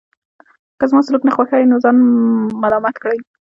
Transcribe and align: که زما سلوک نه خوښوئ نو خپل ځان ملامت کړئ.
که 0.79 0.83
زما 0.89 1.01
سلوک 1.07 1.23
نه 1.25 1.31
خوښوئ 1.35 1.63
نو 1.67 1.73
خپل 1.77 1.83
ځان 1.83 1.97
ملامت 2.63 2.95
کړئ. 3.03 3.19